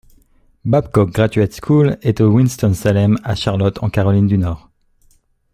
Babcock 0.65 1.11
Graduate 1.11 1.53
School 1.63 1.95
est 2.01 2.21
au 2.21 2.29
Winston-Salem, 2.29 3.19
à 3.23 3.35
Charlotte 3.35 3.77
en 3.83 3.91
Caroline 3.91 4.25
du 4.25 4.39
Nord. 4.39 4.71